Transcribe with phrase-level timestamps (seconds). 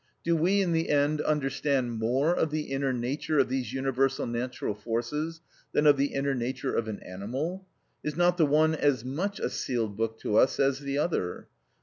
[0.23, 4.73] Do we in the end understand more of the inner nature of these universal natural
[4.73, 5.41] forces
[5.73, 7.67] than of the inner nature of an animal?
[8.03, 11.49] Is not the one as much a sealed book to us as the other?